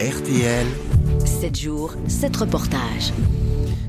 [0.00, 0.66] RTL.
[1.24, 3.12] 7 jours, 7 reportages.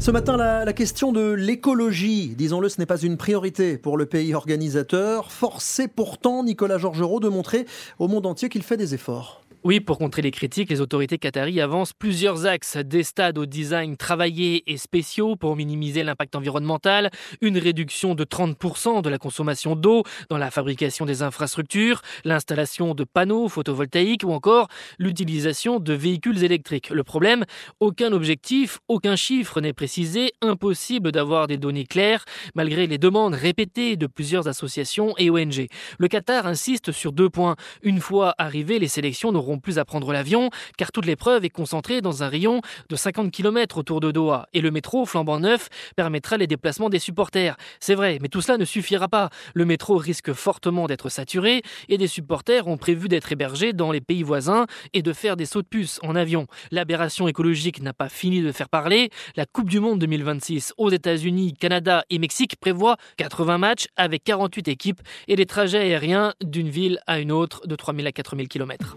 [0.00, 4.04] Ce matin, la, la question de l'écologie, disons-le, ce n'est pas une priorité pour le
[4.06, 5.30] pays organisateur.
[5.30, 7.66] Forcé pourtant Nicolas Georgerot de montrer
[8.00, 9.41] au monde entier qu'il fait des efforts.
[9.64, 12.76] Oui, pour contrer les critiques, les autorités qataries avancent plusieurs axes.
[12.78, 17.10] Des stades au design travaillé et spéciaux pour minimiser l'impact environnemental,
[17.40, 23.04] une réduction de 30% de la consommation d'eau dans la fabrication des infrastructures, l'installation de
[23.04, 24.66] panneaux photovoltaïques ou encore
[24.98, 26.90] l'utilisation de véhicules électriques.
[26.90, 27.44] Le problème,
[27.78, 32.24] aucun objectif, aucun chiffre n'est précisé, impossible d'avoir des données claires
[32.56, 35.68] malgré les demandes répétées de plusieurs associations et ONG.
[35.98, 37.54] Le Qatar insiste sur deux points.
[37.84, 42.00] Une fois arrivées, les sélections n'auront plus à prendre l'avion, car toute l'épreuve est concentrée
[42.00, 44.46] dans un rayon de 50 km autour de Doha.
[44.52, 47.56] Et le métro, flambant neuf, permettra les déplacements des supporters.
[47.80, 49.30] C'est vrai, mais tout cela ne suffira pas.
[49.54, 54.00] Le métro risque fortement d'être saturé, et des supporters ont prévu d'être hébergés dans les
[54.00, 56.46] pays voisins et de faire des sauts de puce en avion.
[56.70, 59.10] L'aberration écologique n'a pas fini de faire parler.
[59.36, 64.68] La Coupe du Monde 2026 aux États-Unis, Canada et Mexique prévoit 80 matchs avec 48
[64.68, 68.96] équipes et des trajets aériens d'une ville à une autre de 3000 à 4000 km.